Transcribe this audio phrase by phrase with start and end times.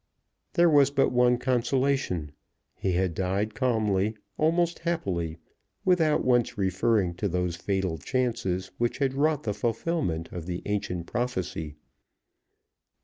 [0.53, 2.31] There was but one consolation
[2.73, 5.37] he had died calmly, almost happily,
[5.85, 11.05] without once referring to those fatal chances which had wrought the fulfillment of the ancient
[11.05, 11.75] prophecy.